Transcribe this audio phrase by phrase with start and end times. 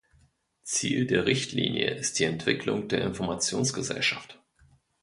[0.63, 4.41] Ziel der Richtlinie ist die Entwicklung der Informationsgesellschaft.